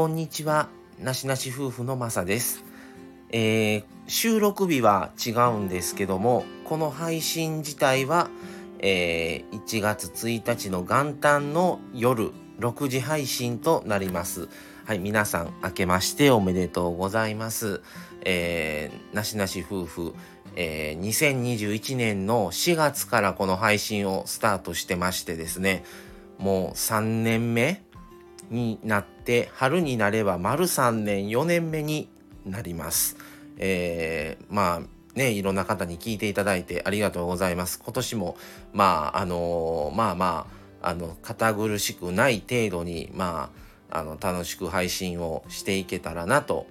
[0.00, 0.70] こんにちは。
[0.98, 2.64] なしなし夫婦のまさです、
[3.32, 8.30] えー収録日は違うんですけどもこの配信自体は、
[8.78, 14.48] えー1月1日の元旦の夜6時配信となります。
[14.86, 17.82] はい皆さん明けましておめでとうございます、
[18.22, 20.14] えーなしなし夫婦
[20.56, 25.84] えー2021年の4月からこの配信をスタートしてましてですね
[26.38, 27.82] もう3年目
[28.50, 32.08] になって春になれば丸3年4年目に
[32.44, 33.16] なります。
[33.58, 34.80] えーまあ
[35.14, 37.80] ねいろんな方に聞いていただいてありがとうございます。
[37.82, 38.36] 今年も
[38.72, 40.46] まああのまあま
[40.82, 43.50] ああの堅苦しくない程度にま
[43.90, 46.66] ああの楽しく配信をしていけたらなと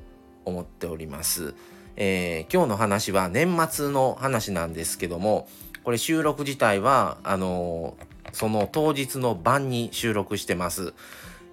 [0.45, 1.53] 思っております。
[1.95, 5.47] えー今日の話は年末の話なんですけども
[5.83, 7.95] これ収録自体はあの
[8.31, 10.93] その当日の晩に収録してます。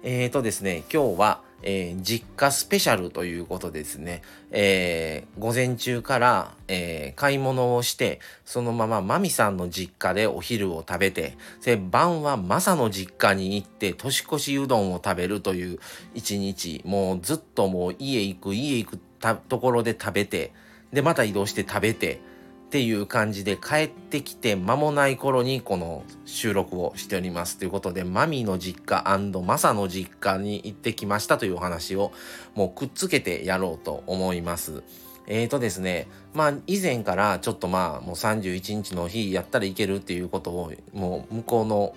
[0.03, 15.79] えーとですね今日は、えー実家スペシャルということですね、えー午前中から、えー買い物をしてそのままマミさんの実家でお昼を食べてで晩はマサの実家に行って年越しうどんを食べるという
[16.13, 20.53] 一日もうずっともう家行く家行くたところで食べて
[20.93, 22.21] でまた移動して食べて
[22.67, 29.05] っていう感じで帰ってきて間もない頃にこの収録をしておりますということでマミの実家
[29.45, 32.11] マサの実家に行ってきましたというお話を
[32.55, 34.83] もうくっつけてやろうと思います。
[35.27, 41.95] えーとですねまあ以前からちょっとまあもう31日の日やったらいけるっていうことをもう向こうの、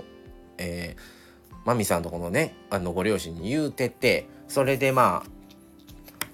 [0.59, 1.21] えー
[1.65, 5.25] マミさんとこのねあのご両親に言うててそれでま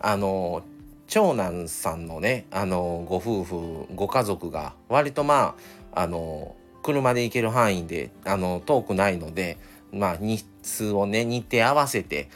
[0.00, 0.62] ああの
[1.07, 5.55] 長男さんのねあのご夫婦ご家族が割とま
[5.95, 9.59] ああの車で行ける範囲であの遠くないので
[9.93, 12.29] まあ日数をね日程合わせて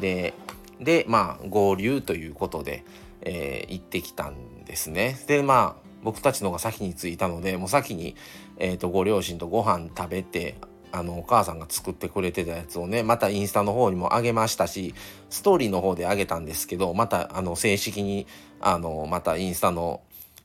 [0.00, 0.34] で
[0.80, 2.84] でまあ合流ということで、
[3.22, 5.18] えー行ってきたんですね。
[5.26, 8.14] でまあ僕たちの方が先に着いたのでもう先に、
[8.58, 10.54] えー、とご両親とご飯食べて
[10.92, 14.94] あのお母さんが作ってくれてたやつをねまたインスタの方にも上げましたし
[15.30, 18.26] ストーリーの方で上げたんですけどまたあの正式に
[18.60, 20.00] あのまたインスタの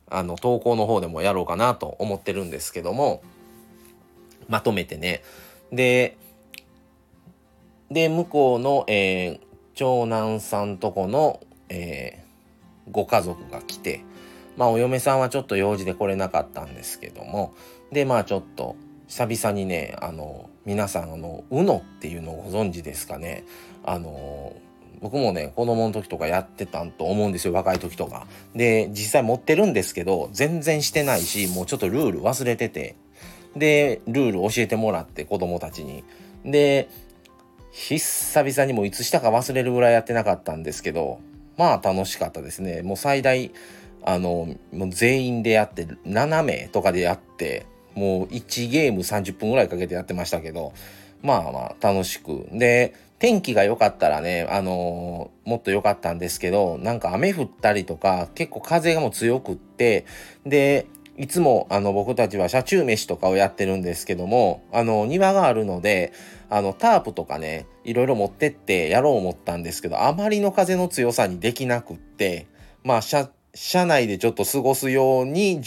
[0.09, 3.23] あの投稿の方でもやろうかなと思ってるんですけども
[4.47, 5.23] まとめてね。
[5.71, 6.17] で
[7.89, 12.23] で向こうの、えー長男さんとこの、えー
[12.91, 14.03] ご家族が来て
[14.57, 17.53] まあお嫁さんはちょっと用事で来れなかったんですけども
[17.91, 18.75] でまあちょっと
[19.07, 23.43] 久々にねあの皆さんあの UNO っていうのをご存知ですかね。
[23.83, 24.55] あの
[25.01, 28.27] 僕もね子供の時とかやってたんと思うんですよ若い時とか。
[28.55, 32.95] で実際持ってるんですけど全然してないしもうちょっとルール忘れてて。
[33.55, 36.03] でルール教えてもらって子供たちに。
[36.45, 36.89] で
[37.71, 41.19] 久々にもいつしたか忘れるぐらいやってなかったんですけど
[41.57, 42.81] まあ楽しかったですね。
[42.81, 43.51] もう最大
[44.05, 47.65] あのもう全員でやって7名とかでやって
[47.95, 50.73] もう1ゲーム30分ぐらいかけてやってましたけど
[51.21, 52.47] まあまあ楽しく。
[52.51, 60.05] で天気が良かったらねあのもっと良かったんですけどなんか雨降ったりとか結構風がもう強くって
[60.45, 60.87] で
[61.17, 66.11] いつもあの僕たちは車中飯とかをやってるんですけどもあの庭があるので
[66.49, 72.47] あのタープとかねいろいろ持ってってやろう思ったんですけどあまりの風の強さにできなくって
[72.83, 75.61] まあ車車内でちょっと過ごすように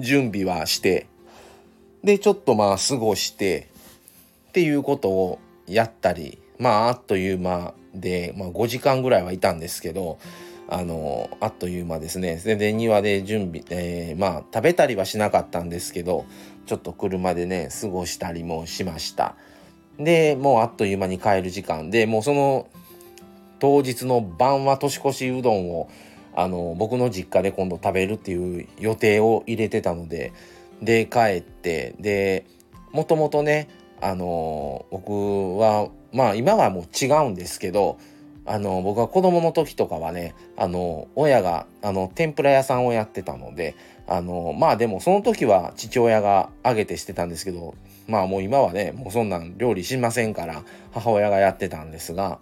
[0.00, 1.06] 準備はして
[2.04, 3.68] でちょっとまあ過ごして
[4.48, 10.18] っていうことをやったりまああっという間で、まあ、5時間ぐらいはいたんですけど
[10.68, 12.36] あのあっという間ですね。
[12.36, 16.26] でで庭で準備、えーまあ食べたりはしなかったんですけど
[16.66, 19.34] ちょっと車でね過ごしたりもしました。
[19.98, 22.68] でもうあっという間に帰る時間でもうその
[23.58, 25.88] 当日の晩は年越しうどんを
[26.38, 30.32] あの僕の実家で今度食べるっていう予定を入れてたので
[30.80, 32.46] で帰ってで
[32.92, 33.68] もともとね
[34.00, 37.98] あの僕はまあ今はもう違うんですけど
[38.46, 43.74] あの僕は子供の時とかはねあの親があの天ぷら屋さんをやってたので
[44.06, 47.74] あのまあでもその時は父親が揚げてしてたんですけど
[48.06, 50.62] まあもう今はねもうそんなん料理しませんから
[50.92, 52.38] 母親がやってたんですが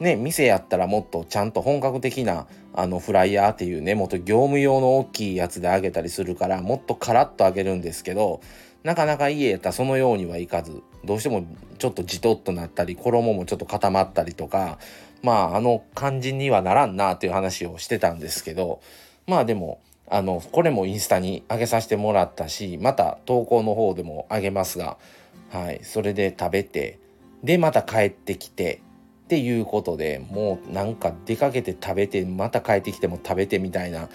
[0.00, 8.40] ね店やったらもっとちゃんと本格的なあのフライヤーっていうねもっと業務用の大きいやつで揚げたりするからもっとカラッと揚げるんですけど
[8.82, 11.46] なかなか家やったらそのようにはいかずどうしても
[11.78, 14.78] ちょっとじとっとなったり衣もちょっと固まったりとか
[15.22, 18.80] まああの感じにはならんなっていう話をしてたんですけど
[19.26, 24.96] まあでもあのこれもインスタに上げさせてもらったしまた投稿の方でも上げますが
[25.50, 26.98] はいそれで食べて
[27.44, 28.80] でまた帰ってきて
[29.30, 34.08] っていうことでもうなんか出かけて食べてまた帰ってきても食べてみたいな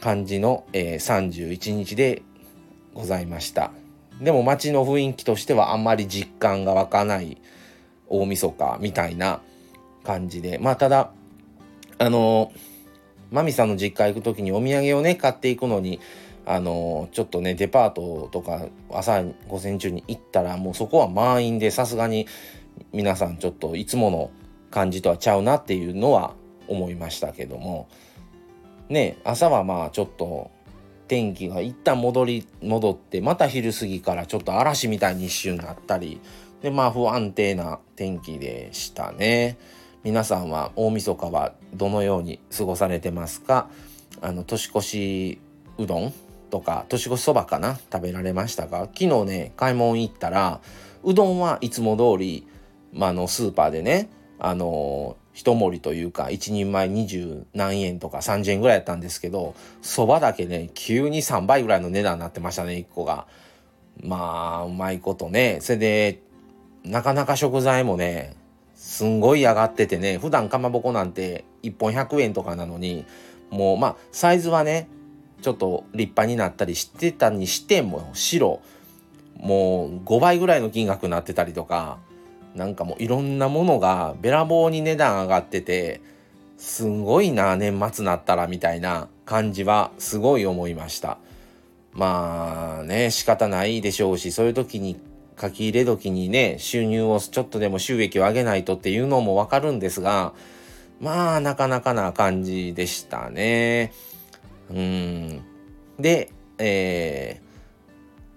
[0.00, 2.22] 感じの、えー、31日で
[2.94, 3.72] ございました。
[4.22, 7.42] でも街の雰囲気としてはあんまり実感が湧かない
[8.08, 9.42] 大晦日みたいな
[10.02, 10.56] 感じで。
[10.56, 11.10] まあただ
[11.98, 12.50] あの
[13.30, 16.00] マミさんの実家行く時にお土産をね買っていくのに
[16.46, 22.26] あのちょっとねデパートとか朝午前中に行ったらもうそこは満員でさすがに
[22.94, 24.30] 皆さんちょっといつもの
[24.74, 26.34] 感じとはちゃうなっていうのは
[26.66, 27.88] 思いましたけども。
[28.88, 30.50] ね朝はまあちょっと
[31.06, 36.20] 天気が一旦戻り戻ってまた昼過ぎからちょっと嵐みたいに一瞬なったり。
[36.60, 39.58] でまあ不安定な天気でしたね。
[40.02, 43.68] 皆さんは大晦日はどのように過ごされてますか？
[44.20, 45.38] あの年越し
[45.78, 46.12] うどん
[46.50, 47.78] とか年越しそばかな？
[47.92, 48.88] 食べられましたか？
[48.92, 50.60] 昨日ね買い物行ったら
[51.02, 52.46] うどんはいつも通り、
[52.92, 54.08] まあ、のスーパーでね
[54.46, 63.26] あの一盛りというか一人前二十何円とか30円ぐらいやったんですけどそばだけね急に3倍ぐらいの値段になってましたね1個が。
[64.02, 66.20] まあうまいことねそれで
[66.82, 68.34] なかなか食材もね
[68.74, 73.06] すんごい上がっててね普段かまぼこなんて1本100円とかなのに
[73.50, 74.88] もうまあサイズはね
[75.42, 78.60] ちょっと立派になったりしてたにしても白
[79.36, 81.98] もう5倍ぐらいの金額になってたりとか
[82.54, 86.00] なんかもういろんなものがべらぼうに値段上がってて
[86.56, 91.18] すごいな年末なったらみたいな感じはすごい思いました。
[91.92, 94.98] まあね仕方ないでしょうしそういう時に
[95.40, 100.32] 書き入れ時にね収入をちょっとでも収益を上げないとっていうのもわかるんですが
[101.00, 103.92] まあなかなかな感じでしたね。
[104.70, 105.42] うん。
[105.98, 107.40] でえ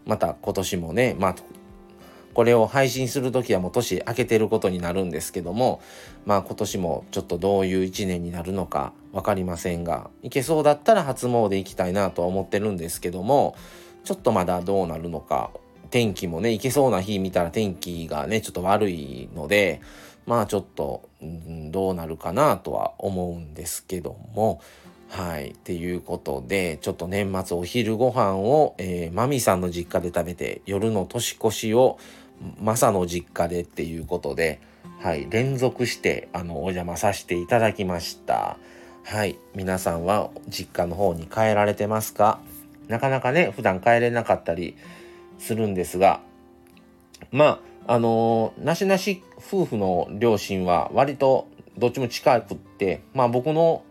[0.06, 1.36] ー、また今年もねまあ
[2.38, 5.82] これを配信する時はもう年明けてることになるんですけども
[6.24, 13.56] まあ今年もちょっとどういう一年になるのか分かりませんがいけそうだったら初詣行きたいなとは思ってるんですけども
[14.04, 15.50] ちょっとまだどうなるのか
[15.90, 19.82] 天気もね行けそうな日見たら天気がねちょっと悪いので
[20.28, 24.62] まあちょっと、うん、どうなるかなとは思うんですけども
[25.10, 25.52] はい。
[25.52, 31.98] っていうことで、ちょっと年末お昼ご飯を、えー、マミさんの実家で食べて、夜の年越しを
[32.62, 34.60] マサの実家でっていうことで、
[35.00, 38.58] はい、連続して、あの、お邪魔させていただきました。
[39.04, 42.40] はい、皆さんは実家の方に帰られてますか？
[42.88, 44.76] なかなかね、普段帰れなかったり
[45.40, 46.22] するんですが、
[47.32, 51.48] まあ、あのー、なしなし夫婦の両親は割と
[51.78, 53.84] どっちも近くって、まあ僕の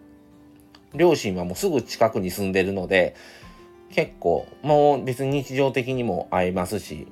[0.94, 3.14] 両親はもうすぐ近くに住んでるので、
[3.90, 7.06] 結構、もう別に日常的にも会えますし、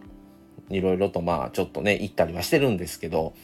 [0.70, 3.34] いろいろとまあちょっとね行ったりはしてるんですけど、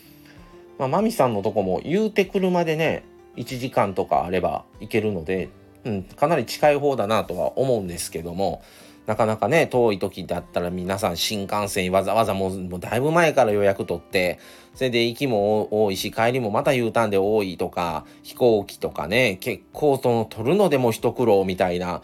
[0.79, 3.05] まあ、マミさんのとこも言うて車でね
[3.37, 5.49] 1時間とかあれば行けるので、
[5.85, 8.63] うん、かなり近い方だなとは思うんですけども
[9.07, 14.39] なかなかね遠い時だったら皆さん新幹線わざわざもうだいぶ前から予約取って
[14.75, 22.03] それで行きも多いし帰りもまた U ターンで多いとか飛行機とかね結構その取るのでも一苦労みたいな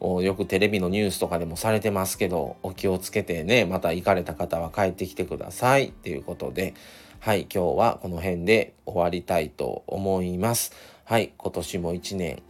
[0.00, 5.88] よくテレビのニュースとかでもされてますけど、お気をつけてね、また行かれた方は帰ってきてください。
[5.88, 6.74] っていうことで、
[7.18, 10.72] はい、今日はこの辺で終わりたいと思います。
[11.04, 12.42] はい、今年も1年、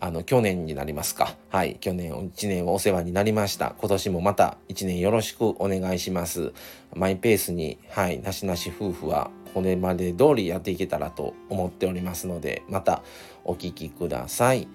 [0.00, 1.36] あの、去年になりますか。
[1.50, 3.76] はい、去年1年お世話になりました。
[3.78, 6.52] 今年もまた1年よろしくお願いします。
[6.94, 13.02] マイペースに、はい、なしなし夫婦はこれまで通りやっていけたらと思っておりますので、また
[13.44, 14.66] お聴きください。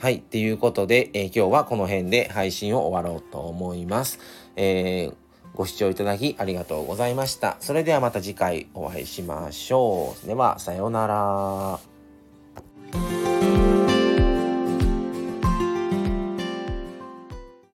[0.00, 0.20] はい。
[0.22, 4.18] ということで、えー、今日はこの辺で配信を終わろうと思います。
[4.56, 5.14] えー、
[5.54, 7.58] ご視聴いただきありがとうございました。
[7.60, 10.26] それではまた次回お会いしましょう。
[10.26, 11.89] では、さようなら。